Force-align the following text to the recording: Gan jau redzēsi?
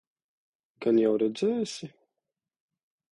Gan 0.85 0.97
jau 1.01 1.11
redzēsi? 1.23 1.91